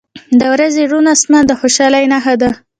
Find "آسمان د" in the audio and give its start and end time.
1.15-1.51